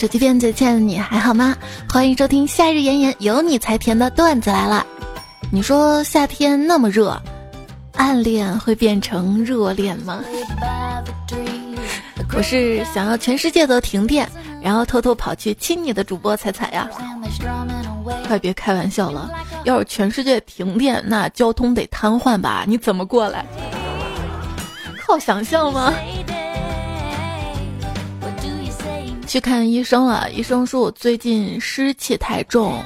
[0.00, 1.54] 手机边最亲爱的你还好吗？
[1.92, 4.86] 欢迎收听夏日炎炎有你才甜的段子来了。
[5.52, 7.20] 你说夏天那么热，
[7.96, 10.24] 暗恋会变成热恋吗？
[12.34, 14.26] 我是想要全世界都停电，
[14.62, 16.88] 然后偷偷跑去亲你的主播彩彩呀！
[18.26, 19.30] 快别开玩笑了，
[19.64, 22.64] 要是全世界停电，那交通得瘫痪吧？
[22.66, 23.44] 你怎么过来？
[25.06, 25.92] 靠想象吗？
[29.30, 32.82] 去看医生了，医生说我最近湿气太重。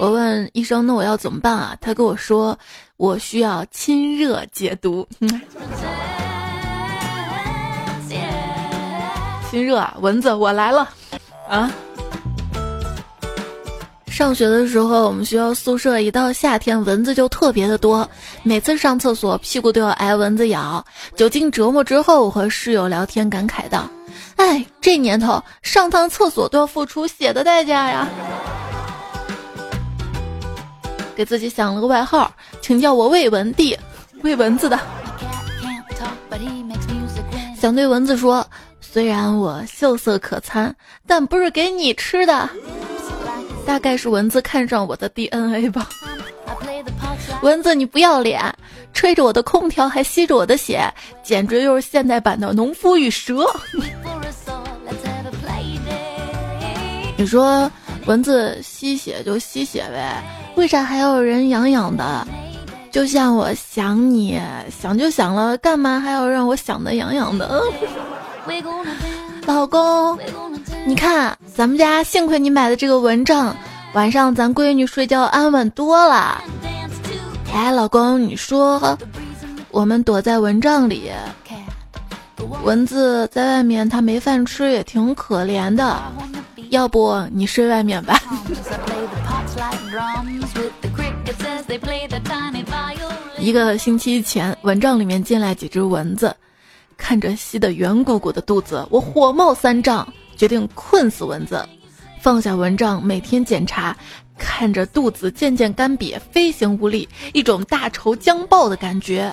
[0.00, 1.76] 我问医生，那我要怎么办啊？
[1.80, 2.58] 他跟我说，
[2.96, 5.06] 我需要清热解毒。
[9.48, 10.88] 亲热啊，蚊子，我来了，
[11.48, 11.70] 啊！
[14.08, 18.10] 上学的时候，我们学校宿舍一到夏天，蚊子就特别的多，
[18.42, 20.84] 每次上厕所屁股都要挨蚊子咬。
[21.14, 23.88] 久经折磨之后，我和室友聊天感慨道
[24.36, 28.08] ：“哎，这年头上趟厕所都要付出血的代价呀！”
[31.16, 33.78] 给自己想了个外号，请叫我喂蚊帝，
[34.22, 34.78] 喂蚊子的。
[37.60, 38.46] 想对蚊子说。
[38.92, 40.74] 虽然我秀色可餐，
[41.06, 42.48] 但不是给你吃的。
[43.64, 45.88] 大概是蚊子看上我的 DNA 吧。
[47.40, 48.52] 蚊子，你不要脸，
[48.92, 50.82] 吹着我的空调还吸着我的血，
[51.22, 53.46] 简直就是现代版的农夫与蛇。
[57.16, 57.70] 你说
[58.06, 60.22] 蚊子吸血就吸血呗，
[60.56, 62.26] 为啥还要人痒痒的？
[62.90, 67.62] 就像我想你想就想了，干嘛还要让我想的痒痒的？
[69.46, 70.18] 老公，
[70.86, 73.54] 你看咱们家幸亏你买的这个蚊帐，
[73.92, 76.42] 晚上咱闺女睡觉安稳多了。
[77.52, 78.98] 哎，老公，你说
[79.70, 81.10] 我们躲在蚊帐里，
[82.64, 86.00] 蚊子在外面它没饭吃也挺可怜的，
[86.70, 88.18] 要不你睡外面吧？
[93.38, 96.34] 一个星期前，蚊帐里面进来几只蚊子。
[96.96, 101.66] 看着吸得圆鼓鼓的肚子，我火冒三丈，决定困死蚊子。
[102.20, 103.96] 放下蚊帐，每天检查，
[104.40, 109.32] 看着肚子渐渐干瘪，飞行无力，一种大仇将报的感觉。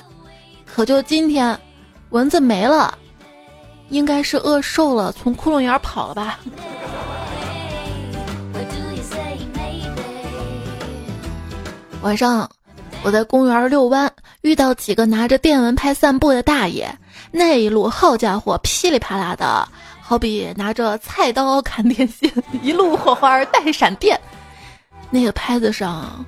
[0.65, 1.57] 可就今天，
[2.09, 2.95] 蚊子没了，
[3.89, 6.39] 应该是饿瘦了，从窟窿眼跑了吧。
[12.01, 12.49] 晚上，
[13.01, 16.93] 我在公园遛弯，遇到几个拿着电蚊拍散步的大爷。
[17.31, 19.67] 那一路，好家伙，噼里啪啦的，
[20.01, 22.31] 好比拿着菜刀砍电线，
[22.61, 24.19] 一路火花带闪电。
[25.09, 26.25] 那个拍子上，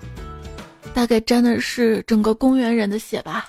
[0.94, 3.46] 大概沾的是整个公园人的血吧。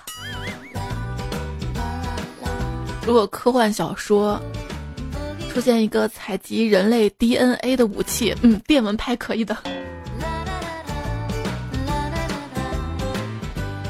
[3.05, 4.39] 如果科幻小说
[5.51, 9.57] 出现一个采集人类 DNA 的武器，嗯，电蚊拍可以的。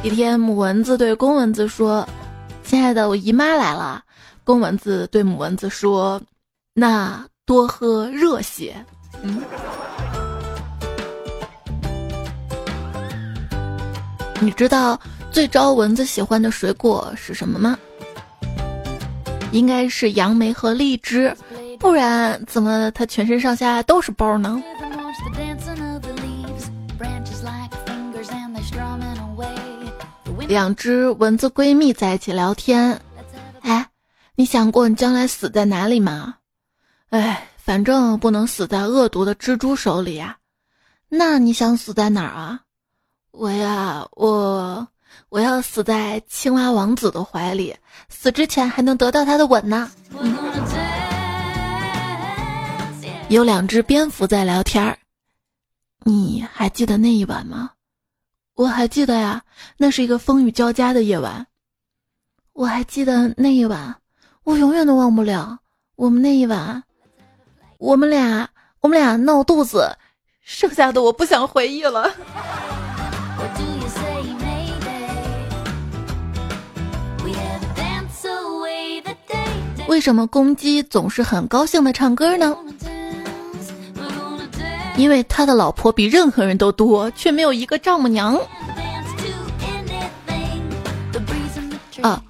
[0.04, 2.08] 一天，母蚊子对公蚊子说。
[2.64, 4.02] 亲爱的，我姨妈来了。
[4.46, 6.22] 公蚊子对母蚊子说
[6.74, 8.74] ：“那多喝热血。”
[9.22, 9.42] 嗯，
[14.44, 15.00] 你知道
[15.32, 17.78] 最招蚊子喜欢的水果是什么吗？
[19.52, 21.36] 应该是杨梅和荔枝，
[21.78, 24.60] 不然怎么它全身上下都是包呢？
[30.48, 33.00] 两只蚊子闺蜜在一起聊天，
[33.62, 33.88] 哎，
[34.36, 36.36] 你想过你将来死在哪里吗？
[37.12, 40.38] 哎，反正不能死在恶毒的蜘蛛手里呀。
[41.10, 42.62] 那你想死在哪儿啊？
[43.32, 44.88] 我呀，我
[45.30, 47.76] 我要死在青蛙王子的怀里，
[48.10, 49.90] 死之前还能得到他的吻呢。
[53.30, 54.98] 有两只蝙蝠在聊天儿，
[56.04, 57.72] 你还记得那一晚吗？
[58.54, 59.42] 我还记得呀，
[59.78, 61.48] 那是一个风雨交加的夜晚。
[62.52, 63.96] 我还记得那一晚，
[64.44, 65.60] 我永远都忘不了。
[65.96, 66.84] 我们那一晚，
[67.78, 68.50] 我们俩，
[68.82, 69.98] 我们俩闹肚子，
[70.42, 72.14] 剩下的我不想回忆了。
[79.88, 82.56] 为什么公鸡总是很高兴的唱歌呢？
[84.98, 88.40] 因为他的老婆比任何人都多，却没有一个丈母娘。
[92.02, 92.22] 啊，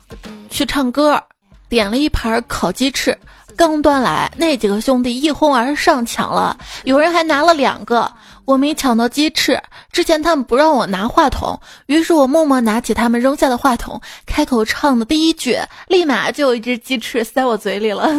[0.50, 1.21] 去唱歌，
[1.69, 3.18] 点了一盘烤鸡翅，
[3.56, 8.12] 刚端来，那几个兄弟一哄而上抢了，有人还拿了两个。
[8.45, 9.62] 我没抢到鸡翅，
[9.92, 15.57] 之前他们不让我拿话筒，于是我默默拿起他们扔下的话筒，开口唱的第一句，
[15.88, 18.09] 立马就有一只鸡翅塞我嘴里了。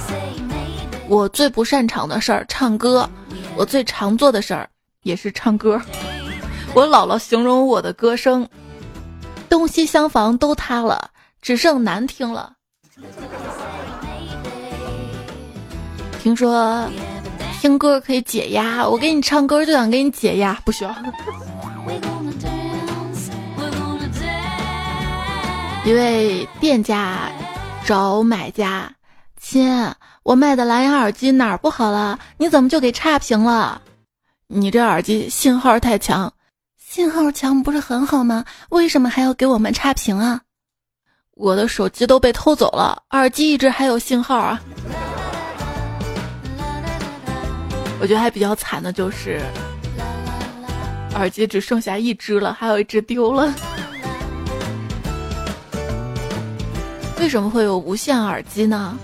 [1.08, 3.08] 我最不擅长的事儿唱歌，
[3.56, 4.68] 我最常做的事儿
[5.04, 5.80] 也是唱歌。
[6.74, 8.46] 我姥姥形容我的歌声，
[9.48, 11.10] 东西厢房都塌了，
[11.40, 12.52] 只剩难听了。
[16.22, 16.86] 听说
[17.62, 20.94] 听歌可以解压，我给你唱歌就想给你解压，不需要。
[25.86, 27.30] 一位店家
[27.86, 28.92] 找买家，
[29.40, 29.90] 亲，
[30.22, 32.18] 我卖的蓝牙耳机哪儿不好了？
[32.36, 33.80] 你怎么就给差评了？
[34.46, 36.30] 你这耳机信号太强，
[36.78, 38.44] 信号强不是很好吗？
[38.68, 40.42] 为什么还要给我们差评啊？
[41.34, 44.60] 我的手机都被偷走了，耳机一直还有信号啊。
[48.00, 49.40] 我觉得还比较惨的就是，
[51.14, 53.52] 耳机只剩下一只了，还有一只丢了。
[57.18, 58.96] 为什么会有无线耳机呢？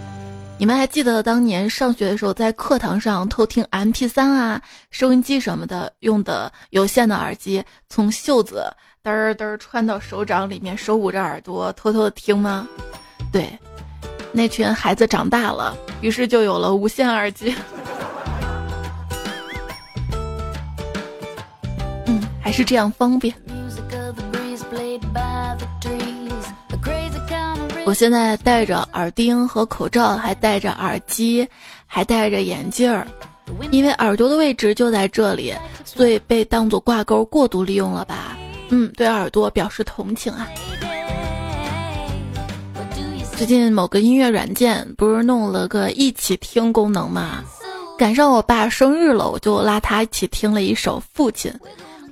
[0.59, 8.65] 你们还记得当年上学的时候，在课堂上偷听 MP3 啊、收音机什么的用的有线的耳机，从袖子
[9.05, 12.67] 嘚儿嘚儿穿到手掌里面，手捂着耳朵偷偷的听吗？
[13.31, 13.47] 对，
[14.33, 17.55] 那群孩子长大了，于是就有了无线耳机。
[22.47, 23.35] 还是这样方便。
[27.85, 31.45] 我现在戴着耳钉和口罩，还戴着耳机，
[31.87, 33.05] 还戴着眼镜儿，
[33.73, 35.53] 因为耳朵的位置就在这里，
[35.85, 38.39] 所以被当做挂钩过度利用了吧？
[38.69, 40.47] 嗯，对耳朵表示同情啊。
[43.37, 47.43] 最近某个音乐软件不是弄了个一起听功能吗？
[47.99, 51.51] 赶上我爸生日了，我就拉他一起听了一首《父亲》。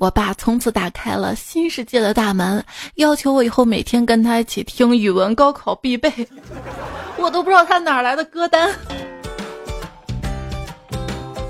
[0.05, 2.63] 我爸从此打开了新世界的大门，
[2.97, 6.13] 要求我以后每天跟他一起听语文高考必备。
[7.17, 8.71] 我都不知道他哪来的歌单。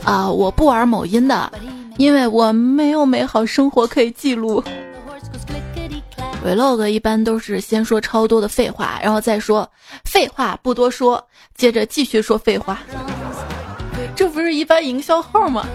[0.05, 1.53] 啊，我不玩某音的，
[1.97, 4.62] 因为我没有美好生活可以记录。
[6.45, 9.69] vlog 一般都是先说超多的废话，然后再说
[10.05, 11.27] 废话不多说，
[11.57, 12.79] 接着继续说废话。
[14.15, 15.67] 这不是一般营销号吗？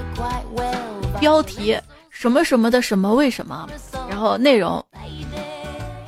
[1.20, 1.78] 标题。
[2.20, 3.66] 什么什么的什么为什么？
[4.10, 4.86] 然后内容，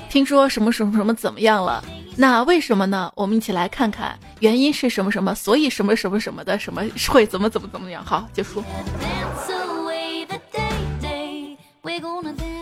[0.09, 1.81] 听说什么什么什么怎么样了？
[2.17, 3.09] 那为什么呢？
[3.15, 8.03] 我们一起来看看原因是什么什么，所以什么什么什么的什么会怎么怎么怎么样？
[8.03, 8.61] 好，结束。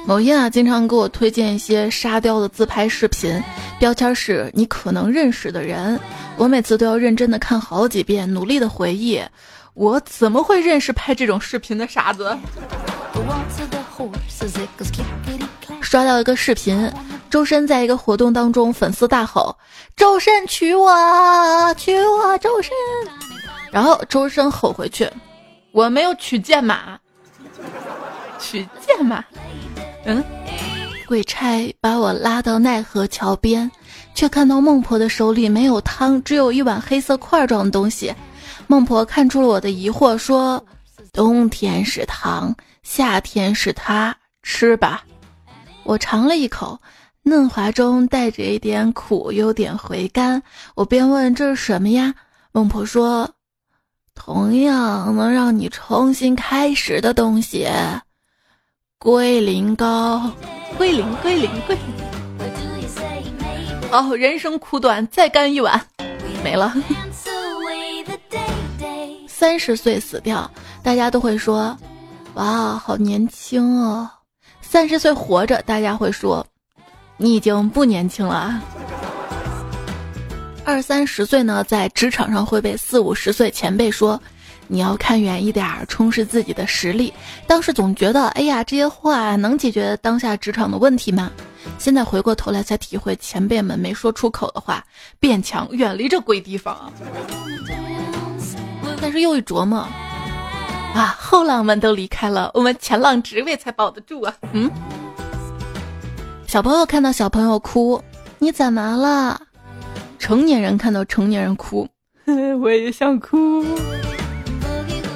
[0.06, 3.42] 某音啊，经常给我推荐一些沙雕的自拍视频，
[3.80, 6.00] 标签是你可能认识的人，
[6.38, 9.19] 我每次都要认真的看好几遍，努力的回忆，
[9.74, 12.38] 我怎么会认识拍这种视频的傻子？
[15.82, 16.92] 刷到一个视频，
[17.30, 19.58] 周深在一个活动当中，粉丝大吼
[19.98, 20.94] ：“周深娶我，
[21.76, 22.72] 娶我，周深！”
[23.72, 25.10] 然后周深吼回去
[25.74, 27.00] ：“我没有娶剑马，
[28.40, 29.24] 娶剑马。”
[30.06, 30.24] 嗯，
[31.08, 33.70] 鬼差把我拉到奈何桥边，
[34.14, 38.14] 却看到孟婆的手里没有汤，只有一碗黑色块状的东西。
[38.68, 40.64] 孟婆看出了我的疑惑，说
[41.12, 42.56] ：“冬天是汤。”
[42.92, 45.04] 夏天是它，吃吧。
[45.84, 46.82] 我尝了一口，
[47.22, 50.42] 嫩滑中带着一点苦，有点回甘。
[50.74, 52.16] 我便问：“这是什么呀？”
[52.52, 53.30] 孟婆说
[54.16, 57.68] ：“同样能让你重新开始的东西，
[58.98, 60.31] 龟苓膏。
[60.76, 61.80] 龟苓，龟苓，龟苓。
[63.92, 65.80] 哦，人生苦短，再干一碗，
[66.44, 66.74] 没了。
[69.30, 70.50] 三十岁死掉，
[70.81, 71.78] 大家都会说。
[72.36, 74.09] 哇，好年轻哦！
[74.62, 76.45] 三十岁活着，大家会说，
[77.18, 78.62] 你已经不年轻了。
[80.64, 84.21] 二三十岁呢，在职场上会被四五十岁前辈说，
[84.68, 87.12] 你要看远一点，充实自己的实力。
[87.48, 91.31] 当时总觉得，哎呀，这些话能解决当下职场的问题吗？
[91.78, 94.86] 现在回过头来才体会，前辈们没说出口的话，
[95.19, 96.94] 变强，远离这鬼地方。
[99.02, 99.86] 但是又一琢磨。
[100.94, 104.34] 啊，后浪们都离开了，我们前浪职位才保得住啊！
[104.52, 104.69] 嗯，
[106.48, 108.02] 小朋友看到小朋友哭，
[108.38, 109.40] 你怎么了？
[110.18, 111.88] 成年人看到成年人哭，
[112.62, 113.64] 我也想哭。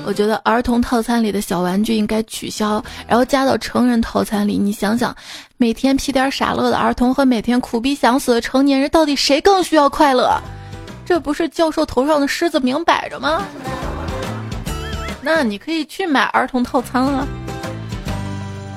[0.05, 4.57] 我觉得儿童套餐里的小玩具应该取消，然后加到成人套餐里。
[4.57, 5.15] 你想想，
[5.57, 10.37] 每天屁颠傻乐的儿童和每天苦逼想死的成年人，到底谁更需要快乐？
[11.05, 13.41] 这不是教授头上的虱子明摆着吗？
[15.23, 17.25] 那你可以去买儿童套餐啊。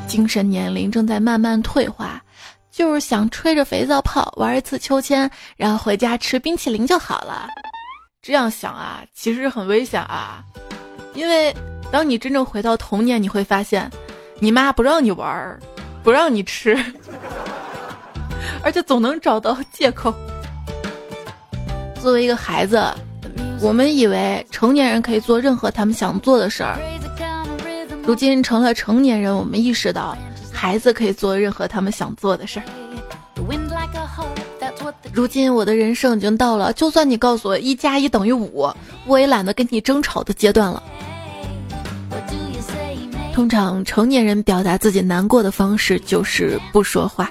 [0.07, 2.23] 精神年龄正在慢慢退化，
[2.71, 7.49] 就是想吹着肥皂泡玩一次秋千，然后回家吃冰淇淋就好了。
[8.23, 10.45] 这样想啊，其实很危险啊，
[11.15, 11.55] 因为
[11.91, 13.91] 当你真正回到童年，你会发现，
[14.39, 15.61] 你妈不让你玩儿，
[16.03, 16.77] 不让你吃，
[18.63, 20.15] 而且总能找到借口。
[22.01, 22.81] 作为一个孩子，
[23.61, 26.79] 我们以为成年人可以做任何他们想做的事儿，
[28.05, 30.17] 如今成了成年人，我们意识到，
[30.53, 32.65] 孩子可以做任何他们想做的事儿。
[35.13, 38.69] 如今我的人生已经到了，就算你告诉我一加一等于五，
[39.07, 40.83] 我也懒得跟你争吵的阶段了。
[43.33, 47.31] 通常成年人表达自己难过的方式就是不说话。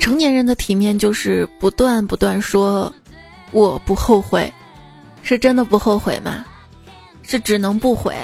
[0.00, 2.92] 成年人的体面就是不断不断说
[3.56, 4.52] 我不后悔，
[5.22, 6.44] 是真的不后悔吗？
[7.22, 8.14] 是只能不悔？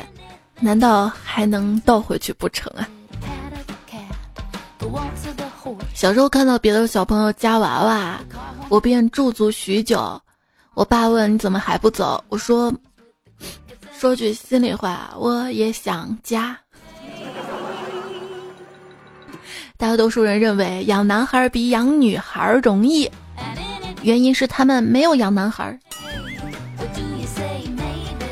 [0.60, 2.86] 难道还能倒回去不成啊？
[5.94, 8.20] 小时候看到别的小朋友夹娃娃，
[8.68, 10.20] 我便驻足许久。
[10.74, 12.22] 我爸问你怎么还不走？
[12.28, 12.70] 我说，
[13.90, 16.58] 说句心里话，我也想夹。
[19.78, 23.10] 大多数人认为养男孩比养女孩容易，
[24.02, 25.78] 原因是他们没有养男孩。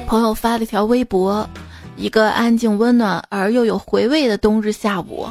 [0.06, 1.48] 朋友发了一条微博，
[1.96, 5.28] 一个安静温暖而又有回味的冬日下午。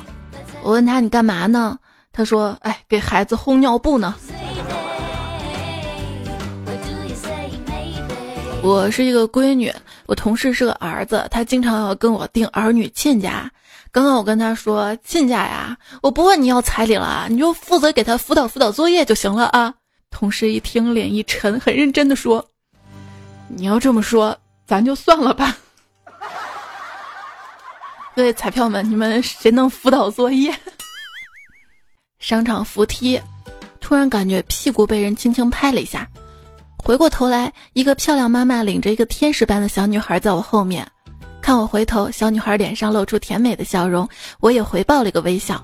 [0.63, 1.77] 我问他你干嘛呢？
[2.13, 4.15] 他说：“哎，给孩子烘尿布呢。”
[8.61, 9.73] 我是一个闺女，
[10.05, 13.49] 我同事是个儿子，他经常要跟我订儿女亲家。
[13.91, 19.73] 刚刚我跟他说：“亲家呀，我不问你要彩礼了，你就负责给他辅导辅导作业就行了啊。”
[20.11, 22.45] 同事一听，脸一沉，很认真的说
[23.47, 25.57] ：“你要这么说，咱就算了吧。
[28.15, 30.53] ”各位彩票们，你们谁能辅导作业？
[32.19, 33.21] 商场扶梯，
[33.79, 36.05] 突然感觉屁股被人轻轻拍了一下，
[36.77, 40.85] 回过头来，一个漂亮妈妈领着一个天使般的小女孩在我后面，
[41.41, 44.05] 看我回头，小女孩脸上露出甜美的笑容，
[44.41, 45.63] 我也回报了一个微笑。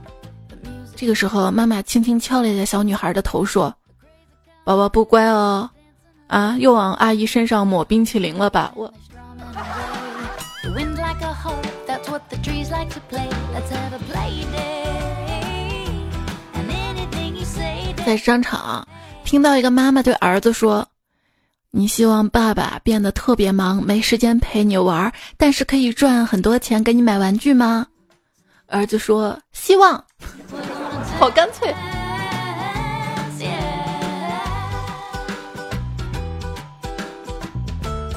[0.96, 3.76] 这个时候，妈妈轻轻敲了一下小女孩的头，说
[4.66, 5.70] ：“宝宝不乖哦，
[6.26, 8.92] 啊，又往阿姨身上抹冰淇淋了吧？”我。
[18.06, 18.88] 在商场
[19.24, 20.88] 听到一个妈妈对儿子说
[21.70, 27.86] ：“你希望爸爸变得特别忙，没时间陪你玩，但是可以赚很多钱给你买玩具吗？”
[28.68, 30.04] 儿子说：“希望。
[31.20, 31.74] ”好干脆。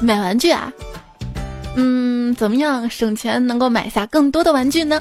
[0.01, 0.71] 买玩具啊？
[1.75, 4.99] 嗯，怎么样省钱能够买下更多的玩具呢？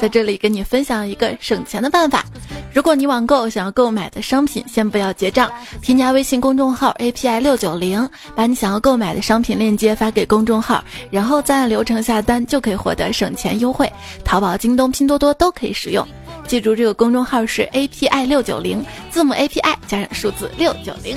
[0.00, 2.24] 在这里跟你分享一个省钱的办法。
[2.72, 5.50] 如果你网购想要购买的商品，先不要结账，
[5.82, 13.90] 添加微信公众号 API 六九零，把你想要购买的商品链接发给公众号，然后再按流程下单，就可以获得省钱优惠。
[14.24, 16.06] 淘宝、京东、拼多多都可以使用。
[16.46, 21.16] 记住，这个公众号是 API 六九零，字母 API 加上数字六九零。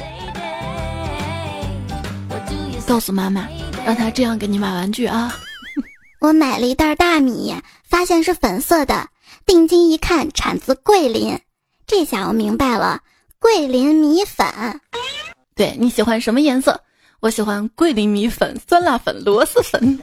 [2.92, 3.48] 告诉妈妈，
[3.86, 5.34] 让她这样给你买玩具啊！
[6.20, 7.56] 我买了一袋大米，
[7.88, 9.08] 发现是粉色的。
[9.46, 11.40] 定睛一看，产自桂林，
[11.88, 13.00] 这下我明白了，
[13.40, 14.46] 桂林米粉。
[15.56, 16.82] 对你喜欢什么颜色？
[17.22, 19.98] 我喜欢桂林米粉、酸辣粉、螺蛳粉。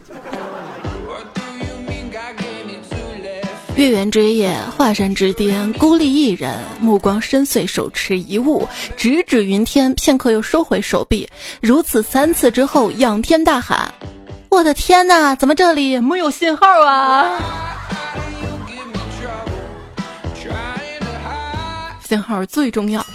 [3.79, 8.67] 月圆之夜，华山之巅，孤立一人，目光深邃，手持一物，
[8.97, 11.29] 直指云天，片刻又收回手臂，
[11.61, 13.95] 如此三次之后，仰天大喊
[14.51, 17.41] ：“我的天哪，怎么这里没有信号啊？”
[22.03, 23.07] 信号最重要。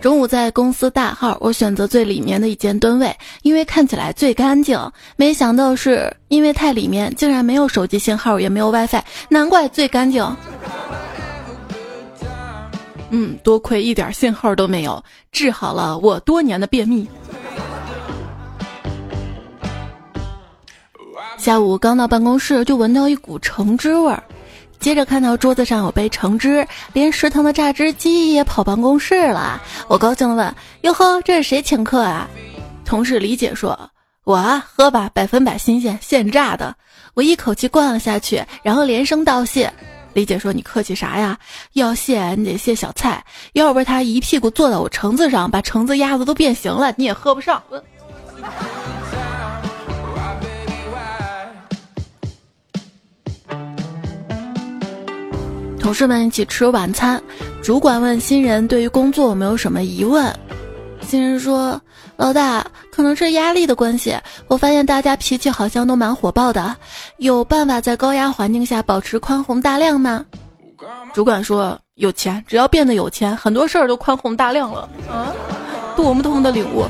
[0.00, 4.78] 中午在公司大号，我选择最里面的一间蹲位，因为看起来最干净。
[5.16, 10.24] 没想到是因为太里面，竟然没有手机信号，也没有 WiFi，难怪最干净。
[13.10, 15.02] 嗯，多亏一点信号都没有，
[15.32, 17.08] 治好了我多年的便秘。
[21.36, 24.22] 下午刚到办公室，就闻到一股橙汁味儿。
[24.80, 29.60] 接着看到桌子上有杯橙汁，连食堂的榨汁机也跑办公室了。
[29.88, 32.28] 我高兴的问：“哟呵，这是谁请客啊？”
[32.84, 33.90] 同事李姐说
[34.24, 36.74] ：“我啊，喝吧，百分百新鲜，现榨的。”
[37.14, 39.72] 我一口气灌了下去，然后连声道谢。
[40.14, 41.38] 李姐说：“你客气啥呀？
[41.72, 47.62] 要谢你得谢小蔡，要不是他一屁股坐到我橙子上，把橙子压的都变形了，你也喝不上。”
[55.88, 57.18] 同事们一起吃晚餐，
[57.62, 60.30] 主管问新人对于工作有没有什么疑问，
[61.00, 61.80] 新人说
[62.14, 64.14] ：“老大，可能是压力的关系，
[64.48, 66.76] 我发现大家脾气好像都蛮火爆的，
[67.16, 70.22] 有办法在高压环境下保持宽宏大量吗？”
[71.14, 75.32] 主管说：“有钱，只要变得有钱，很多事儿都宽宏大量了。”啊，
[75.96, 76.84] 多么痛的领悟！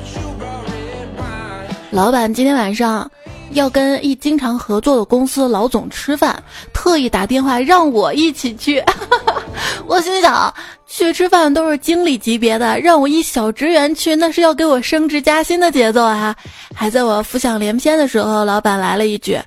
[1.92, 3.08] 老板今天晚上
[3.52, 8.82] 要跟一经常合作的公司老总吃饭，特意打电话让我一起去。
[9.86, 10.52] 我心想，
[10.86, 16.34] 去吃饭都是经理级别的，让我一小职员去，那是要给我升职加薪的节奏啊！
[16.74, 19.40] 还在我浮想联翩的时候，老板来了一句：“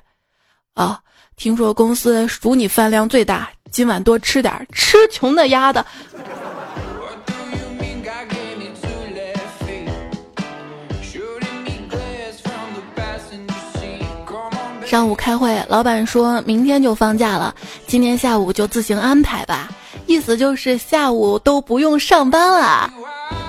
[0.74, 0.98] 哦，
[1.36, 5.84] 听说公司数你饭量最大，今晚多吃点，吃穷的丫的。”
[14.92, 17.54] 上午开会，老板说明天就放假了，
[17.86, 19.70] 今天下午就自行安排吧。
[20.04, 22.92] 意思就是下午都不用上班了。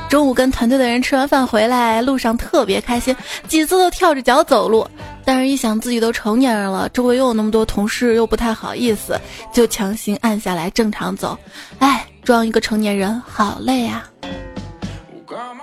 [0.09, 3.13] 中午跟团队的人吃完饭回来，路上特别开心，
[3.45, 4.87] 几次都跳着脚走路。
[5.25, 9.19] 但是，一想自己都成年人了，周围又有那么多同事，又不太好意思，
[9.51, 11.37] 就强行按下来正常走。
[11.79, 14.09] 哎，装一个成年人好累啊！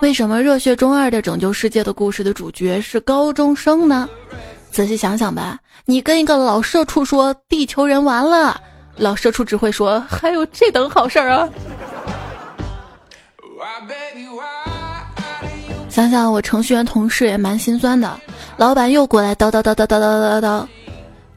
[0.03, 4.07] 为什么《热血中二的拯救世界的故事》的主角是高中生呢？
[4.71, 8.61] 仔细想想吧，你跟一个老社畜说地球人完了，
[8.97, 11.49] 老社畜只会说还有这等好事儿啊。
[15.89, 18.19] 想想我程序员同事也蛮心酸的，
[18.57, 20.67] 老板又过来叨叨叨叨叨叨叨叨，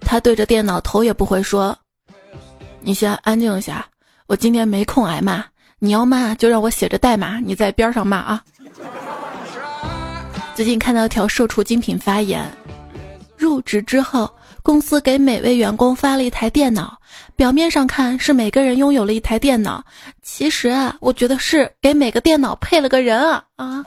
[0.01, 1.75] 他对着电脑头也不回说
[2.81, 3.85] ：“你先安静一下，
[4.27, 5.43] 我今天没空挨骂，
[5.79, 8.43] 你要骂就让我写着代码，你在边上骂啊。”
[10.55, 12.45] 最近看到一条社畜精品发言。
[13.43, 16.97] 入职之后，公司给每位员工发了一台电脑。
[17.35, 19.83] 表面上看是每个人拥有了一台电脑，
[20.21, 23.83] 其实啊，我觉得是给每个电脑配了个人啊啊！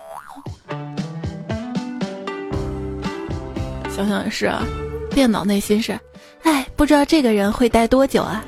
[3.88, 4.62] 想想也是啊，
[5.11, 5.98] 电脑内心是，
[6.42, 8.44] 哎，不知道这个人会待多久啊？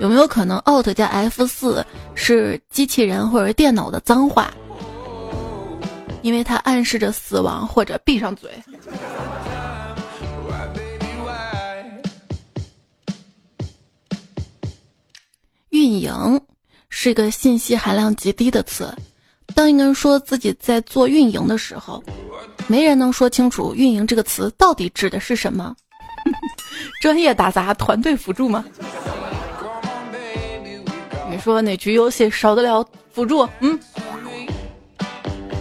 [0.00, 4.50] 有没有可能 Alt 加 F 四是机器人或者电脑的脏话？
[6.24, 8.50] 因为它暗示着死亡，或者闭上嘴。
[15.68, 16.40] 运营
[16.88, 18.90] 是一个信息含量极低的词。
[19.54, 22.02] 当一个人说自己在做运营的时候，
[22.68, 25.76] 没人能说清楚“运营”这个词到底指的是什么。
[27.02, 28.64] 专业打杂，团队辅助吗？
[31.30, 32.82] 你说哪局游戏少得了
[33.12, 33.46] 辅助？
[33.60, 33.78] 嗯。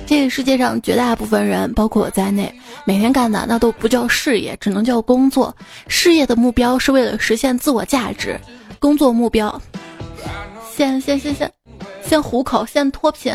[0.06, 2.54] 这个世界上绝大部分人，包括我在内，
[2.86, 5.56] 每天干的那都不叫事业，只能叫工作。
[5.88, 8.39] 事业的目标是为了实现自我价值，
[8.80, 9.60] 工作目标，
[10.76, 11.52] 先先先先，
[12.04, 13.34] 先糊口，先脱贫。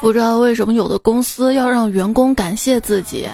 [0.00, 3.28] 不知道为什么有的公司要让员工感谢自己。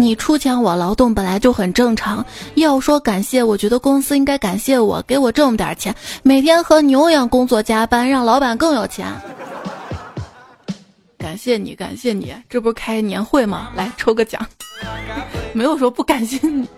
[0.00, 9.12] 你出钱我劳动本来就很正常，要说感谢，我觉得公司应该感谢我，给我这么点钱，每天和牛一样工作加班，让老板更有钱。
[11.18, 13.70] 感谢你，感谢你，这不是开年会吗？
[13.74, 14.40] 来抽个奖，
[15.52, 16.68] 没有说不感谢你。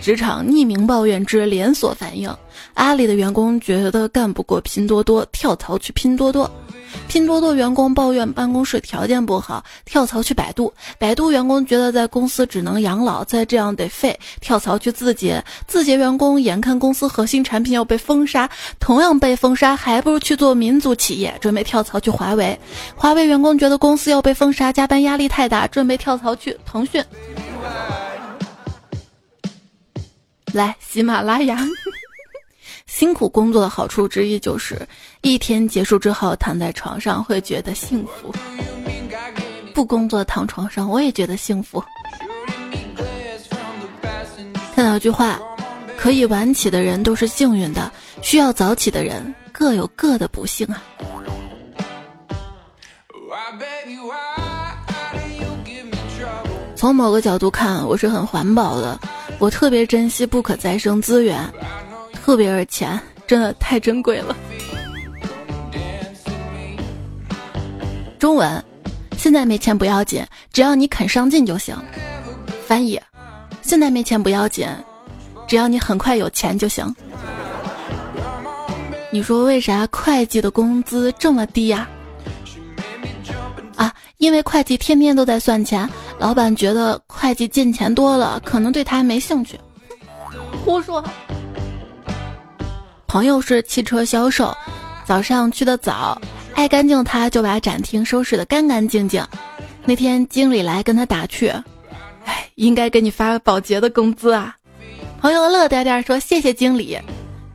[0.00, 2.34] 职场匿名抱怨之连锁反应，
[2.72, 6.50] 阿里的员工觉得干不过拼多多，跳槽去拼多多。
[7.08, 22.56] 拼多多员工抱怨办公室条件不好，跳槽去百度；百度员工觉得在公司只能养老，再这样得废，跳槽去字节；字节员工眼看公司核心产品要被封杀，同样被封杀，还不如去做民族企业，准备跳槽去华为；
[22.94, 27.02] 华为员工觉得公司要被封杀，加班压力太大，准备跳槽去腾讯。
[30.52, 31.58] 来，喜马拉雅。
[32.86, 34.88] 辛苦工作的好处之一就是，
[35.20, 38.32] 一天结束之后躺在床上会觉得幸福。
[39.74, 41.82] 不工作躺床上我也觉得幸福。
[44.74, 45.38] 看到一句话，
[45.98, 47.90] 可以晚起的人都是幸运的，
[48.22, 50.82] 需要早起的人各有各的不幸啊。
[56.74, 58.98] 从某个角度看，我是很环保的，
[59.38, 61.38] 我特别珍惜不可再生资源。
[62.26, 64.36] 特别是钱，真的太珍贵了。
[68.18, 68.64] 中文，
[69.16, 71.76] 现在没钱不要紧，只要你肯上进就行。
[72.66, 73.00] 翻译，
[73.62, 74.66] 现在没钱不要紧，
[75.46, 76.92] 只要你很快有钱就行。
[79.12, 81.88] 你说为啥会计的工资这么低呀？
[83.76, 89.56] 啊，因为会计天天都在算钱，老板觉得会计进钱多了，可能对他没兴趣。
[90.64, 91.00] 胡说。
[93.16, 94.54] 朋友是汽车销售，
[95.06, 96.20] 早上去的早，
[96.54, 99.26] 爱干净，他就把展厅收拾的干干净净。
[99.86, 101.48] 那天经理来跟他打趣
[102.26, 104.54] ：“哎，应该给你发保洁的工资啊。”
[105.18, 106.98] 朋友乐颠颠说：“谢谢经理。”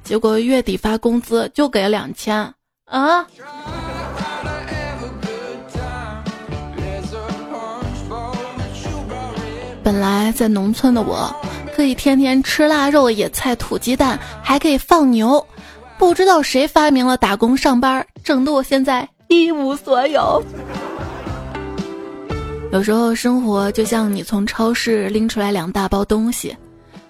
[0.04, 2.36] 结果月底发工资就给了两千
[2.86, 3.28] 啊！
[9.84, 11.32] 本来在农村的我，
[11.82, 15.44] 可以天天吃腊肉、野菜、土鸡蛋，还可以放牛。
[15.98, 20.40] 不知道谁发明了打工上班，整得我现在一无所有。
[22.72, 26.56] 有时候生活就像你从超市拎出来两大包东西，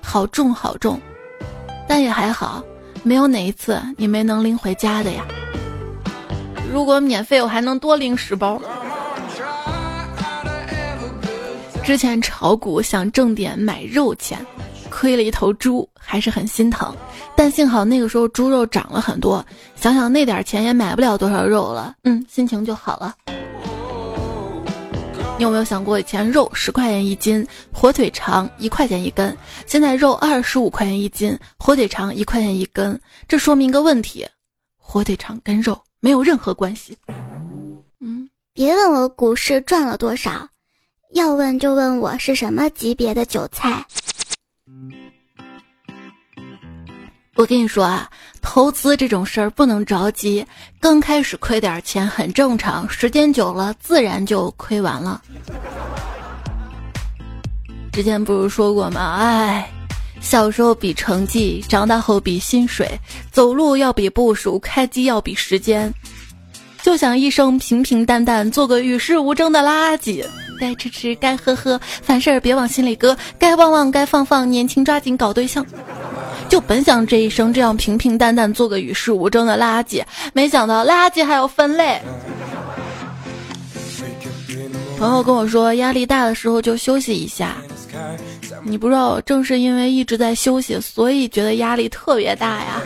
[0.02, 0.98] 好重好重，
[1.86, 2.64] 但也还好。
[3.04, 5.26] 没有哪一次你没能拎回家的呀？
[6.72, 8.62] 如果免费，我还能多拎十包。
[11.84, 14.46] 之前炒股想挣点买肉钱，
[14.90, 16.96] 亏了一头猪，还是很心疼。
[17.36, 19.44] 但幸好那个时候猪肉涨了很多，
[19.76, 23.16] 想想那点钱也买不了多少肉了，嗯，心情就好了。
[25.38, 34.26] 你有没有想过，以前肉十块钱一斤，火腿肠一块钱一根，现在肉二十五块钱一斤，火腿肠一块钱一根，这说明一个问题：
[34.78, 36.96] 火腿肠跟肉没有任何关系。
[38.00, 40.48] 嗯，别问我股市赚了多少，
[41.14, 43.86] 要问就问我是什么级别的韭菜。
[47.36, 48.10] 我跟你说啊，
[48.42, 50.46] 投资这种事儿不能着急，
[50.80, 55.22] 刚开始亏点钱很正常，时间久了自然就亏完了。
[57.92, 59.16] 之前不是说过吗？
[59.20, 59.70] 哎，
[60.22, 62.88] 小时候比成绩，长大后比薪水，
[63.32, 65.94] 走路要比步数，开机要比时间，
[66.82, 70.26] 就想一生平平淡淡，做个与世无争的垃圾。
[70.62, 75.66] 该吃吃，该喝喝，凡事别往心里搁，该忘忘，该放放，年轻抓紧搞对象。
[76.48, 82.00] 就本想这一生这样平平淡淡做个与世无争的垃圾，没想到垃圾还要分类。
[85.00, 87.56] 朋友跟我说，压力大的时候就休息一下。
[88.64, 92.84] 你不知道，正是因为一直在休息，所以觉得压力特别大呀。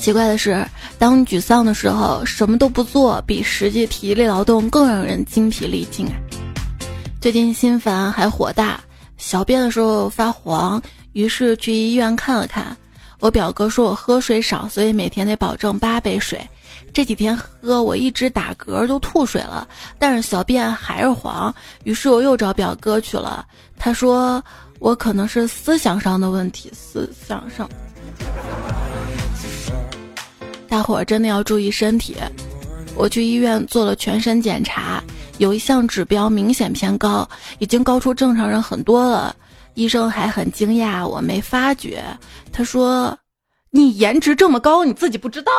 [0.00, 0.64] 奇怪的是，
[0.98, 6.14] 当沮丧的时候，什么都不做，比实际体力劳动更让人精疲力尽啊。
[7.20, 8.80] 最近心烦还火大，
[9.16, 10.80] 小便的时候发黄，
[11.12, 12.76] 于是去医院看了看。
[13.20, 16.40] 我表哥说我喝水少，所以每天得保证八杯水。
[16.92, 19.66] 这几天喝，我一直打嗝都吐水了，
[19.98, 21.52] 但是小便还是黄。
[21.84, 23.44] 于是我又找表哥去了，
[23.76, 24.42] 他说
[24.78, 27.68] 我可能是思想上的问题，思想上。
[30.74, 32.16] 大伙儿真的要注意身体。
[32.96, 35.00] 我去医院做了全身检查。
[35.38, 37.28] 有一项指标明显偏高，
[37.60, 39.36] 已经高出正常人很多了。
[39.74, 42.02] 医生还很惊讶，我没发觉。
[42.52, 43.16] 他说
[43.70, 45.52] ：“你颜值这么高，你自己不知道？”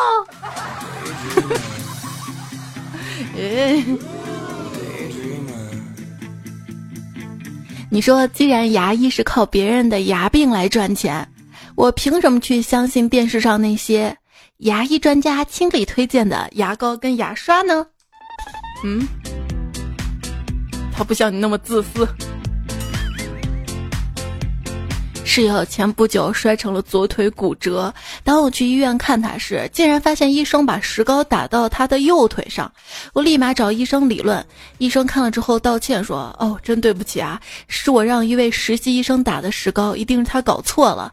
[7.90, 11.26] 你说，既然牙医是靠别人的牙病来赚钱，
[11.76, 14.18] 我凭什么去相信电视上那些
[14.60, 17.86] 牙医专家亲力推荐的牙膏跟牙刷呢？
[18.86, 19.06] 嗯。
[20.94, 22.08] 他不像你那么自私。
[25.26, 32.72] 室友前不久摔成了左腿骨折，当我去医院看他时，竟然发现医生把石膏打到他的右腿上。
[33.12, 34.46] 我立马找医生理论，
[34.78, 41.12] 医生看了之后道歉说：“哦，真对不起啊，是我让一位实习医生打的石膏，一定是他搞错了。”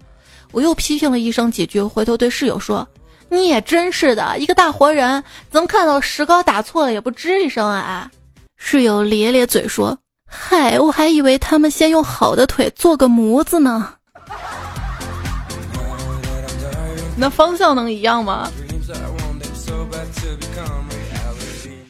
[0.53, 2.87] 我又批评了医生几句，回头对室友说
[3.33, 8.11] ：“你也真是的，一个大活人，怎么看到石膏打错了也不吱一声啊？”
[8.61, 9.99] 室友咧咧嘴说
[10.31, 13.95] ：“嗨，我还以为他们先用好的腿做个模子呢。
[17.17, 18.51] 那方向能一样吗？”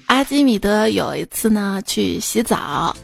[0.07, 2.95] 阿基米德有一次呢去洗澡，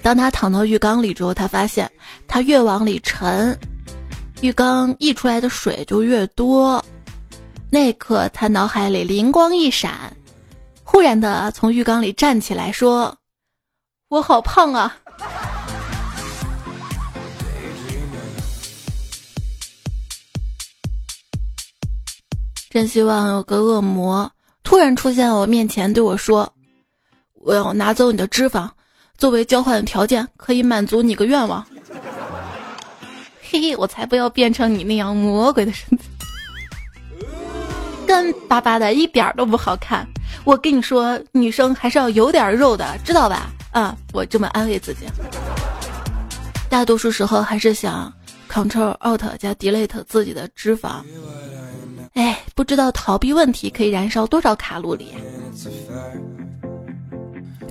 [0.00, 1.90] 当他躺到浴缸里之后，他发现
[2.26, 3.58] 他越往里沉，
[4.40, 6.82] 浴缸溢出来的水就越多。
[7.74, 10.14] 那刻，他脑海里灵光一闪。
[10.84, 13.16] 忽然的从浴缸里站起来说
[14.12, 14.94] ：“我好胖啊！”
[22.68, 24.30] 真希望有个恶魔
[24.62, 26.52] 突然出现在我面前，对我说
[27.40, 28.68] ：“我要拿走你的脂肪，
[29.16, 31.66] 作为交换的条件，可以满足你个愿望。”
[33.40, 36.04] 嘿嘿，我才不要变成你那样魔鬼的身子，
[38.12, 40.06] 干巴巴的，一点都不好看。
[40.44, 43.50] 我跟你说，女生还是要有点肉的，知道吧？
[43.70, 45.06] 啊，我这么安慰自己。
[46.68, 48.12] 大多数时候还是想
[48.50, 50.96] Control Alt 加 Delete 自己的脂肪。
[52.12, 55.14] 哎，不知道逃避问题可以燃烧多少卡路里。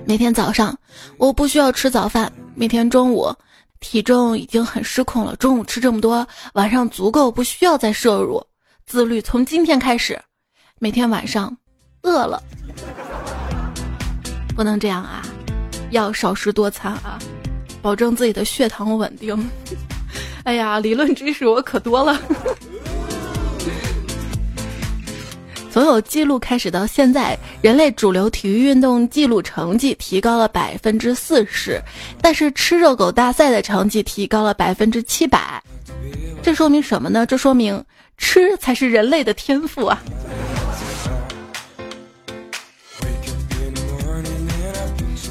[0.08, 0.76] 每天早上
[1.18, 3.32] 我不需要吃早饭，每天中午
[3.80, 8.44] 体重已经很失控了，中午吃这么多，晚上足够不需要再摄入。
[8.88, 10.20] 自律从今天开始，
[10.84, 11.56] 每天晚上
[12.02, 12.42] 饿了
[14.56, 15.22] 不能这样啊，
[15.92, 17.20] 要少食多餐啊，
[17.84, 19.48] 保证自己的血糖稳定。
[20.44, 22.20] 哎呀，理论知识我可多了。
[25.70, 31.80] 从有记录开始到现在，人类主流体育运动记录成绩提高了百分之四十，
[32.24, 35.62] 但是吃热狗大赛的成绩提高了百分之七百。
[36.42, 37.24] 这说明什么呢？
[37.24, 37.86] 这说明
[38.18, 40.02] 吃才是人类的天赋啊！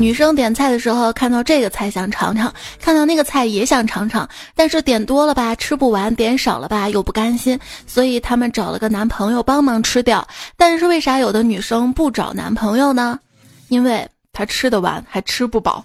[0.00, 10.26] 女生点菜的时候，看到这个菜想尝尝，看到那个菜也想尝尝，但是点多了吧吃不完，点少了吧又不甘心，所以他们找了个男朋友帮忙吃掉。
[10.56, 13.20] 但是为啥有的女生不找男朋友呢？
[13.68, 15.84] 因为她吃得完还吃不饱。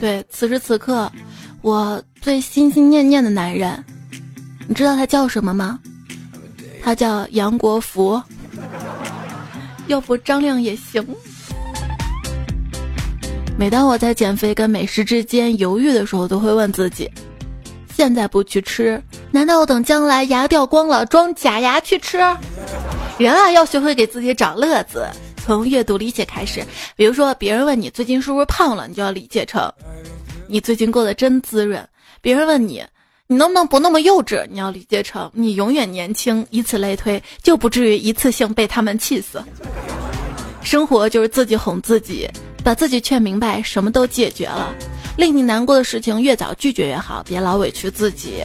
[0.00, 1.12] 对，此时此刻，
[1.60, 3.84] 我最心心念念的男人，
[4.66, 5.78] 你知道他叫什么吗？
[6.82, 8.22] 他叫杨国福。
[9.88, 11.06] 要不张亮也行。
[13.58, 17.08] 每当我在减肥跟美食之间犹豫的时候，都会问自己：
[17.94, 22.18] 现在不去吃，难道等将来牙掉光了装假牙去吃？
[23.18, 25.06] 人啊，要学会给自己找乐子，
[25.44, 26.64] 从阅读理解开始。
[26.96, 29.72] 比如说，别人问你最近是不是胖了，你就要理解成
[30.48, 31.80] 你最近过得真滋润；
[32.20, 32.82] 别人问你
[33.28, 36.44] 你能不能不那么幼稚，你要理解成你永远年轻。
[36.50, 39.40] 以此类推，就不至于一次性被他们气死。
[40.62, 42.28] 生活就是自己哄自己。
[42.64, 44.72] 把自己劝明白，什么都解决了。
[45.16, 48.42] 令你难过的事情越早拒绝越好，别老委屈自己。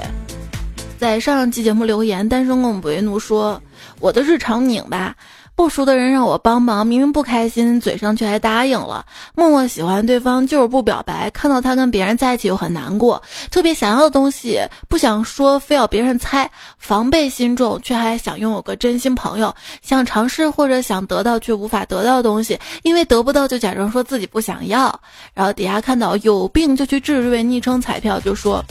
[0.99, 3.61] 在上期节目留言，单身公不为奴说
[4.01, 5.15] ：“我的日常拧巴。”
[5.57, 9.03] 不熟的人让我帮忙，明明不开心，嘴上却还答应了。
[9.33, 13.19] 默默喜欢对方就是不表白，看到他跟别人在一起又很难过。
[13.49, 19.51] 特别想要的东西不想说，非要别人猜，防备心重，却还想拥有个真心朋友。
[19.81, 25.01] 想尝试或者想得到却无法得到的东西，因为得不到就假装说自己不想要。
[25.33, 28.63] 然后底下看到有病就去治，这位昵称彩票就说。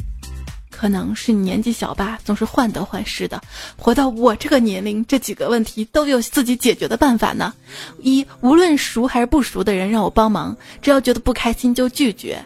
[0.77, 3.41] 可能是你年纪小吧，总是患得患失的。
[3.79, 7.55] 活到我这个年龄，这几个问题都有自己解决的办法呢。
[8.01, 12.45] 一，无论熟还是不熟的人让我帮忙，只要觉得不开心就拒绝。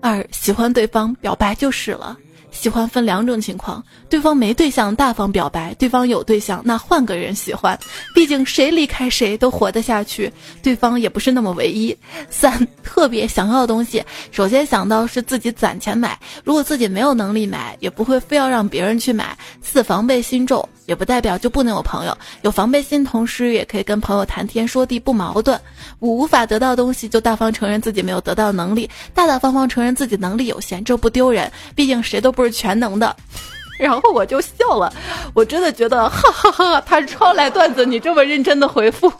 [0.00, 2.16] 二，喜欢对方表白就是了。
[2.54, 7.78] 喜欢分两种情况：对方没对象，大方表白；对方有对象，那换个人喜欢。
[8.14, 11.94] 毕竟谁离开谁都活得下去，对方也不是那么唯一。
[12.30, 19.36] 三， 特别想要的东西，首先想到是自己攒钱买，如果自己没有能力买，也不会非要让别人去买。
[19.60, 25.60] 四，防备心重，也不代表就不能有朋友，有防备心，同时也可以跟朋友谈天说地，不矛盾。
[25.98, 33.14] 我，无法得到东西就大方承认自己没有得到能力，大大方方承认自己能力有限，这不丢人，毕竟谁都不是全能的。
[33.78, 34.92] 然后我就笑了，
[35.34, 39.12] 我真的觉得，哈哈哈，他是抄来段子，你这么认真的回复，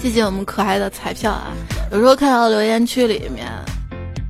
[0.00, 1.52] 谢谢我们可爱的彩票啊！
[1.90, 3.44] 有时候看到留言区里面，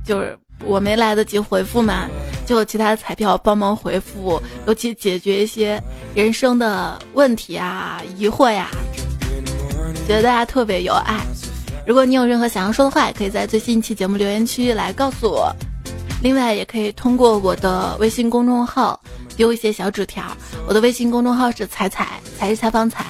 [0.03, 0.35] 就是
[0.65, 2.07] 我没来得及回复嘛，
[2.47, 5.79] 就有其他的彩票帮忙回复，尤其解决一些
[6.15, 8.69] 人生的问题啊、疑惑呀，
[10.07, 11.19] 觉得大家特别有爱。
[11.85, 15.53] 如果你有任何想要说的话，也可以在最新一期节目留言区来告诉我。
[16.23, 18.99] 另外，也可以通过我的微信公众号
[19.35, 20.23] 丢一些小纸条。
[20.67, 23.05] 我的微信公众号是彩彩，才是采访彩。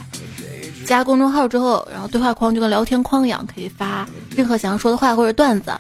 [0.86, 5.72] 加公众号之后，然后对话框就跟聊天框一样，可以发任何想要说的话或者段子。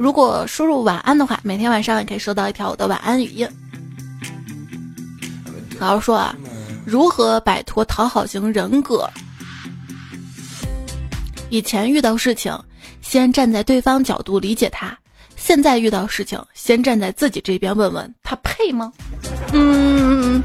[0.00, 3.46] 如果输入晚安的话，每天晚上也可以收到一条我的晚安语音。
[5.78, 6.34] 好好说啊，
[6.86, 9.06] 如何摆脱讨好型人格？
[11.50, 12.58] 以前遇到事情，
[13.02, 14.96] 先站在对方角度理解他。
[15.36, 18.90] 现在遇到事情，先站在自己这边问问他配吗？
[19.52, 20.42] 嗯，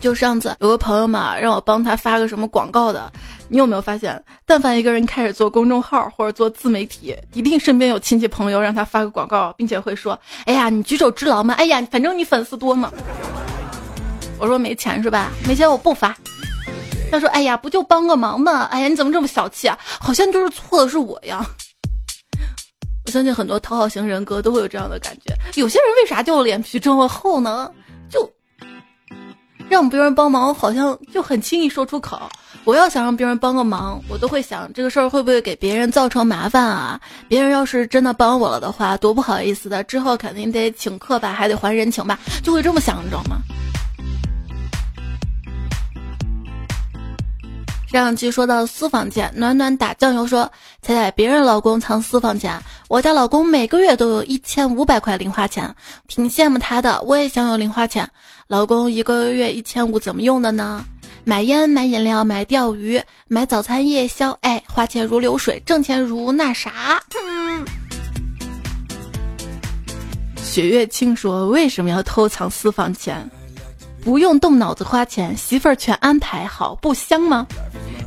[0.00, 3.12] 就上次有个朋友嘛，让我帮他发个什么广告的。
[3.48, 12.92] 你有没有发现，但凡一个人开始做公众号或者做自媒体，一定身边有亲戚朋友让他发个广告，并且会说：“哎呀，你举手之劳嘛，哎呀，反正你粉丝多嘛。”
[14.38, 15.30] 我说没钱是吧？
[15.46, 16.16] 没钱我不发。
[17.10, 19.78] 他说：“哎呀，不就帮个忙嘛，哎呀，你怎么这么小气啊？
[20.00, 21.46] 好像就是错的是我呀。”
[23.06, 25.32] 我相信很多讨好型人格都会有这样的感觉。
[25.54, 27.70] 有些人为啥就脸皮这么厚呢？
[28.10, 28.28] 就
[29.68, 32.28] 让别人帮忙，好像就很轻易说出口。
[32.64, 37.00] 我要想让别人帮个忙，我都会想这个事儿会不会给别人造成麻烦啊？
[37.28, 43.38] 别人要是真的帮我了的话，多不好意思的，之后肯定得请客吧，还得还人情吧，就会这么想，你知道吗？
[47.86, 50.50] 上期说到私房钱，暖暖打酱油说
[50.82, 55.74] ：“猜猜别人老公藏私房钱，我家老公每个月都有一千五百块零花钱，
[56.06, 57.00] 挺羡慕他的。
[57.02, 58.10] 我也想有零花钱。
[58.48, 60.84] 老公一个月一千五怎么用的呢？
[61.28, 67.02] 买烟、买饮料、买钓鱼、买早餐夜宵，哎，花钱如流水，挣钱如那啥。”
[70.40, 73.28] 雪月清说：“为什么要偷藏私房钱？
[74.04, 77.44] 不用动脑子花钱，媳妇儿全安排好，不香吗？”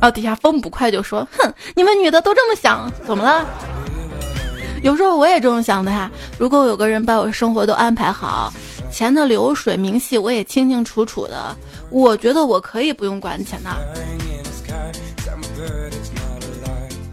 [0.00, 3.46] 后底下风不快就说：“哼，你们女的都这么想，怎么了？
[4.82, 6.10] 有时候我也这么想的哈。
[6.38, 8.50] 如果有个人把我生活都安排好，
[8.90, 11.56] 钱的流水明细我也清清楚楚的，
[11.90, 13.70] 我觉得我可以不用管钱的。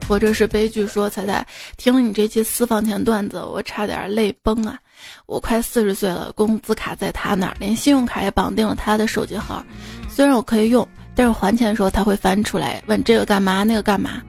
[0.07, 4.77] 或者是悲剧说，彩彩听了你这期私房钱段子，我差点泪崩啊！
[5.25, 9.61] 我快四十岁了，工资卡在他那儿，连信用卡也绑定了他的手机号，
[10.09, 14.21] 虽然我可以用。”但是还钱的时候他会翻出来问这个干嘛那个干嘛。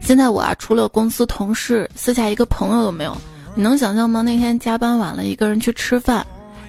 [0.00, 3.14] 现在我啊，除了公司同事，私下一个朋友都没有。
[3.54, 4.20] 你能想象吗？
[4.22, 6.26] 那天加班晚了，一个人去吃饭，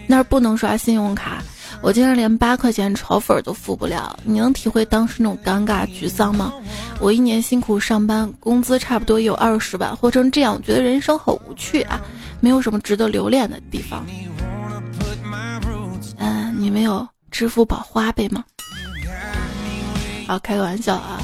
[0.07, 1.41] 那儿不能刷信用卡，
[1.81, 4.17] 我竟然连八块钱炒粉都付不了。
[4.23, 6.53] 你能体会当时那种尴尬沮丧吗？
[6.99, 11.99] 我一年辛苦上班，工资差不多有二十万，活成这样，觉得人生很无趣啊，
[12.39, 14.05] 没有什么值得留恋的地方。
[16.17, 18.43] 嗯，你没有支付宝花呗吗？
[20.27, 21.21] 啊，开个玩笑啊，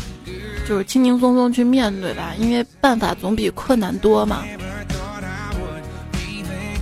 [0.67, 4.44] 就是轻轻松松去面对吧，因为办法总比困难多嘛。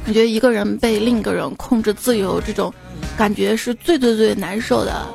[0.09, 2.73] 我觉得一个人被另一个人控制自由，这种
[3.15, 5.05] 感觉是最最最难受的。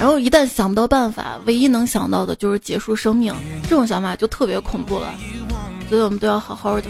[0.00, 5.12] 然后一旦想不到办法，唯一能想到的就是结束生命，这种想法就特别恐怖了。
[5.90, 6.88] 所以我们都要好好的。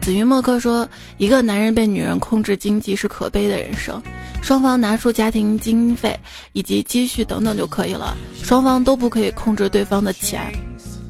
[0.00, 4.02] 紫云墨客说：“一个男人被女人控制经济是可悲的人生。”
[4.40, 6.18] 双方拿出家庭经费
[6.54, 10.50] 以及积蓄等等就可以了，双方都不可以控制对方的钱。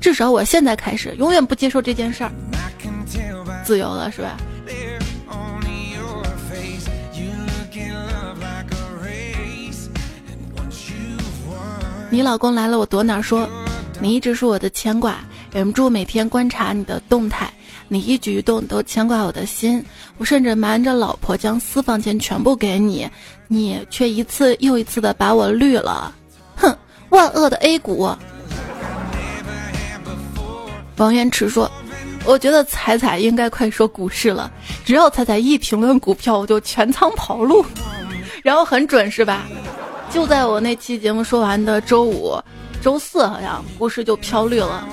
[0.05, 2.31] 至少我现在开始永远不接受这件事儿，
[3.65, 4.37] 自由了是吧？
[12.11, 13.49] 你老公来了，我躲哪说？
[13.99, 17.51] 你一直是我的牵挂，忍不住每天观察你的动态。
[17.89, 19.83] 你一举一动都牵挂我的心，
[20.19, 23.09] 我甚至瞒着老婆将私房钱全部给你，
[23.49, 26.15] 你却一次又一次的把我绿了。
[26.57, 26.77] 哼，
[27.09, 28.15] 万恶的 A 股！
[30.97, 31.71] 王元池说
[32.25, 34.51] ：“我觉得彩彩应该快说股市了，
[34.85, 37.65] 只要彩彩一评论股票，我就全仓跑路，
[38.45, 39.43] 然后很准是吧？
[40.11, 42.39] 就在我那期节目说完的周五、
[42.81, 44.87] 周四，好像股市就飘绿了。”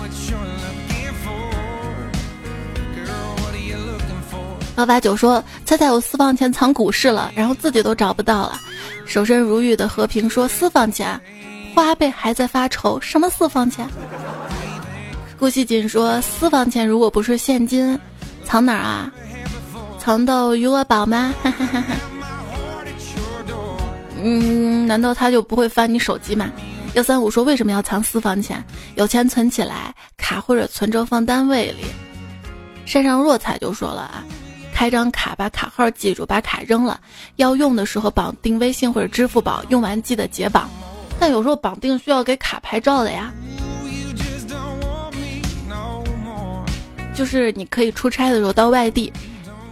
[4.77, 8.59] 幺八九说：“猜猜我私房钱藏股市了，然后自己都找不到了。”
[9.05, 11.21] 守身如玉的和平说：“私房钱，
[11.75, 13.87] 花呗还在发愁，什么私房钱？”
[15.41, 17.99] 顾惜锦说：“私房钱如果不是现金，
[18.45, 19.11] 藏哪儿啊？
[19.97, 21.33] 藏到余额宝吗？”
[24.21, 26.51] 嗯，难道他就不会翻你手机吗？
[26.93, 28.63] 幺三五说：“为什么要藏私房钱？
[28.93, 31.85] 有钱存起来，卡或者存折放单位里。”
[32.85, 34.23] 山上若彩就说了啊。
[34.71, 36.99] 开张卡，把卡号记住，把卡扔了。
[37.37, 40.69] 要用的时候绑定微信或者支付宝，用完记得解绑。
[41.19, 43.33] 但有时候绑定需要给卡拍照的呀。
[47.13, 49.11] 就是你可以出差的时候到外地，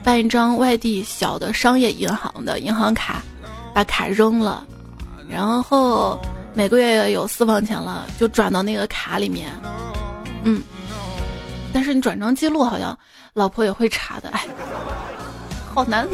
[0.04, 3.24] 办一张外地小的商业银行的银行卡，
[3.74, 4.66] 把卡扔了，
[5.30, 6.20] 然后
[6.54, 9.50] 每个月有私房钱了，就转到那个卡里面。
[10.44, 10.62] 嗯，
[11.74, 12.98] 但是你转账记录好像。
[13.36, 14.46] 老婆也会查的，哎，
[15.74, 16.06] 好难。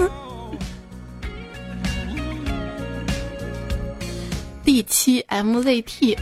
[4.64, 6.18] 第七 MZT，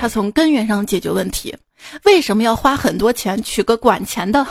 [0.00, 1.54] 他从根源上解决问题。
[2.04, 4.46] 为什么要花很多钱娶个管钱的？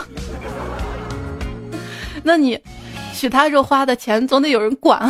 [2.22, 2.60] 那你
[3.14, 5.00] 娶她时候花的钱，总得有人管。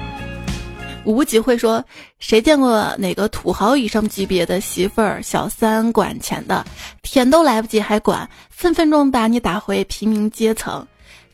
[1.04, 1.82] 无极会说
[2.20, 6.64] ：“谁见过哪个土豪以上级别的媳妇儿、小三管钱的？
[7.02, 10.86] 舔都来不及还管，分分钟把你打回平民阶层。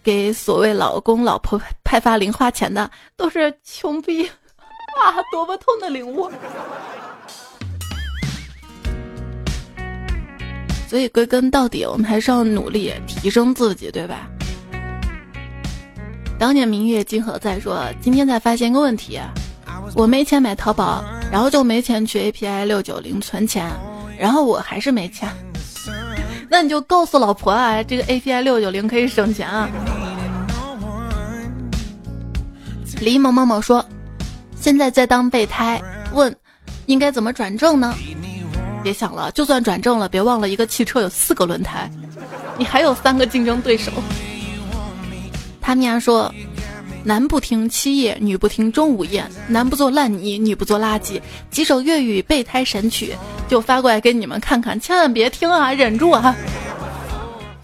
[0.05, 5.19] 给所谓老公老婆派发零花钱的，都是穷逼啊！
[5.33, 6.31] 多么痛的领悟！
[10.87, 14.29] 所以归根到底，我们还是要努力提升自己，对吧？”
[16.39, 17.59] 当年明月今何在？
[17.59, 19.19] 说今天才发现一个问题，
[19.95, 23.71] 我没钱买淘宝，然后就没钱去 API 六九零存钱，
[24.19, 25.29] 然后我还是没钱。
[26.49, 29.69] 那你就告诉老婆啊，这个 API 六九零可以省钱啊。
[33.01, 33.85] 李某某某说，
[34.61, 35.83] 现在在当备胎，
[36.13, 36.35] 问
[36.85, 37.95] 应该怎么转正呢？
[38.87, 41.91] 别想了，就算转正了，别忘了一个汽车有四个轮胎，
[42.57, 43.91] 你还有三个竞争对手。
[45.61, 46.33] 他们家说，
[47.03, 51.21] 男不听七夜，女不听钟午夜，男不做烂泥，女不做垃圾。
[51.51, 53.13] 几首粤语备胎神曲
[53.49, 56.33] 就发过来给你们看看，千万别听啊，忍住啊。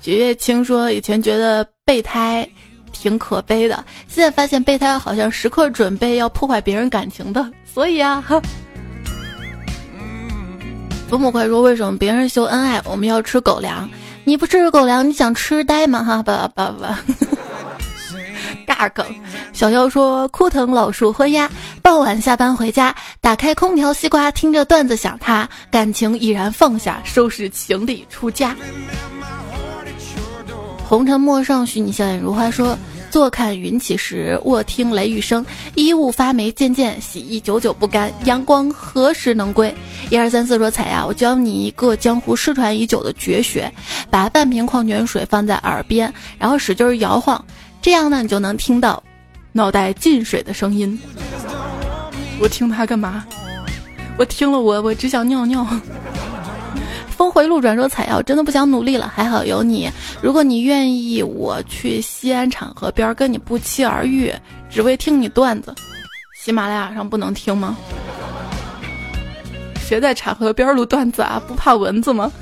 [0.00, 2.44] 雪月清说，以前觉得备胎
[2.90, 8.24] 挺可悲的，现在发现备胎好像时刻准备要破坏别人感情的，所以啊。
[11.12, 13.86] 父母快说：“为什么别人秀恩爱，我们要吃狗粮？
[14.24, 16.86] 你不吃狗粮，你想痴呆吗？”哈，不不不，
[18.66, 19.04] 尬 梗。
[19.52, 21.50] 小妖说：“枯藤老树昏鸦，
[21.82, 28.56] 傍晚下班回家，打开空调西瓜，听着段子想他，感情已然放下，收拾行李出家。”
[30.88, 32.50] 红尘陌上，许你笑颜如花。
[32.50, 32.74] 说。
[33.12, 35.44] 坐看云起时，卧听雷雨声。
[35.74, 38.10] 衣物发霉渐渐，洗衣久久不干。
[38.24, 39.72] 阳光何时能归？
[40.08, 43.70] 一二三四说彩呀，我教你一个江湖失传已久的绝学：
[44.08, 47.44] 把半瓶矿泉水放在耳边，然后使劲摇晃，
[47.82, 49.02] 这样呢，你就能听到
[49.52, 50.98] 脑袋进水的声音。
[52.40, 53.26] 我听它干嘛？
[54.16, 55.66] 我听了，我我只想尿尿。
[57.12, 59.88] 峰回路转说采药真的不想努力了，还好有你。
[60.20, 64.32] 如果你愿意，我去西安场河边跟你不期而遇，
[64.68, 65.74] 只为听你段子。
[66.34, 67.76] 喜马拉雅上不能听吗？
[69.78, 71.40] 谁在场河边录段子啊？
[71.46, 72.32] 不怕蚊子吗？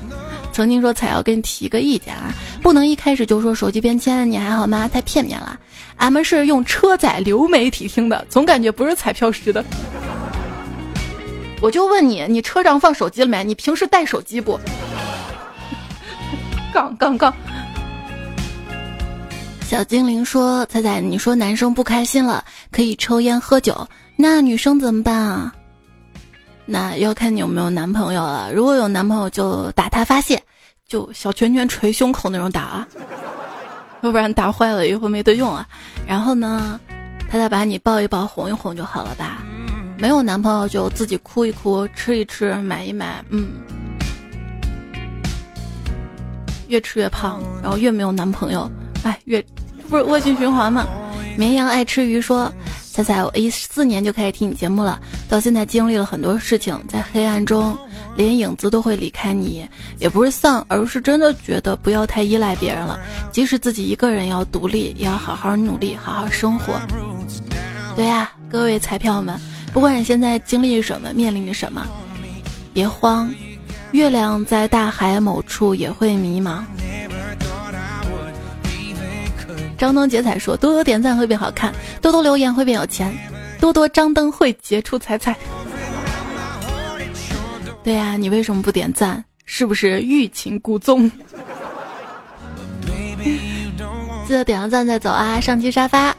[0.53, 4.87] 曾经说采药给你提个意见啊，不能一开始就说手机边签你还好吗？
[4.87, 5.59] 太片面了。
[5.97, 9.63] 俺们是用车载流媒体听的，总感觉不是彩票时的。
[11.61, 13.43] 我就问你，你车上放手机了没？
[13.43, 14.59] 你平时带手机不？
[16.73, 17.31] 杠杠杠！
[19.67, 23.87] 小精灵说：“彩彩，你说男生不开心了可以抽烟喝酒，
[24.17, 25.53] 那女生怎么办啊？
[26.65, 28.51] 那要看你有没有男朋友了。
[28.51, 30.41] 如果有男朋友，就打他发泄，
[30.87, 32.87] 就小拳拳捶胸口那种打啊，
[34.01, 35.67] 要不然打坏了以后没得用啊。
[36.07, 36.79] 然后呢，
[37.29, 39.43] 他再把你抱一抱，哄一哄就好了吧。”
[40.01, 43.51] 没有男朋友就自己哭一哭，吃一吃，买一买，嗯，
[46.69, 48.67] 越吃越胖，然后越没有男朋友，
[49.03, 49.39] 哎，越
[49.87, 50.87] 不是恶性循环吗？
[51.37, 52.51] 绵羊爱吃鱼说
[52.91, 54.99] ：“彩彩，我一四年就开始听你节目了，
[55.29, 57.77] 到现在经历了很多事情，在黑暗中，
[58.15, 62.99] 连影子都会离开你，也不是丧，而是真的觉得不要太依赖别人了，
[63.31, 66.73] 即使自己一个人要独立，也要好好努力，好好生活。
[67.95, 69.39] 对呀，各位彩票们。”
[69.73, 71.87] 不管你现在经历什么，面临着什么，
[72.73, 73.33] 别慌。
[73.91, 76.63] 月亮在大海某处也会迷茫。
[79.77, 83.13] 张灯结彩说：多多点赞会变好看，多多留言会变有钱，
[83.59, 85.35] 多多张灯会结出彩彩。
[87.83, 89.23] 对呀，你为什么不点赞？
[89.45, 91.09] 是不是欲擒故纵？
[94.27, 95.39] 记得点个赞再走啊！
[95.41, 96.15] 上期沙发。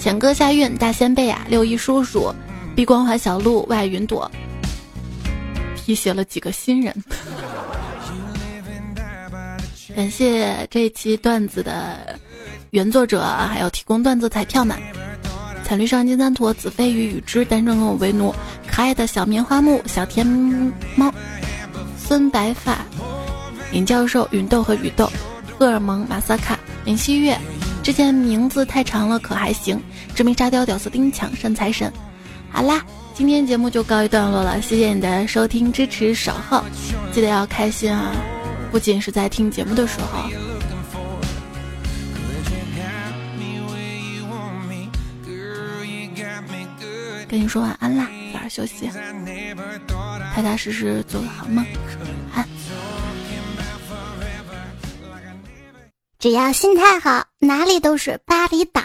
[0.00, 2.34] 浅歌下韵，大仙贝啊，六一叔叔，
[2.74, 4.28] 碧光环小鹿，外云朵，
[5.76, 7.04] 提携了几个新人。
[9.94, 12.18] 感谢这一期段子的
[12.70, 14.74] 原作者，还有提供段子彩票们。
[15.64, 18.34] 彩绿上金三坨，子飞鱼，雨之单身跟我为奴，
[18.66, 20.26] 可爱的小棉花木，小天
[20.96, 21.12] 猫，
[21.98, 22.78] 孙白发，
[23.72, 25.12] 尹教授，芸豆和雨豆，
[25.58, 27.38] 荷尔蒙，马萨卡，林希月。
[27.90, 29.82] 之前名字太长了，可还行？
[30.14, 31.92] 知名沙雕、屌丝丁强、山财神。
[32.48, 32.80] 好啦，
[33.14, 36.62] 今天节目就告一段落了，谢谢你的收听支持守候，
[37.12, 38.12] 记得要开心啊！
[38.70, 40.30] 不仅是在听节目的时候，
[47.26, 48.88] 跟你说晚安啦，早点休息，
[50.32, 51.66] 踏踏实实做个好梦，
[52.36, 52.46] 安。
[56.20, 58.82] 只要心态好，哪里都是巴厘岛。